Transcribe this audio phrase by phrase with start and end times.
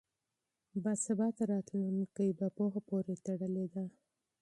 [0.83, 3.87] باثباته راتلونکی په پوهه پورې تړلی دی.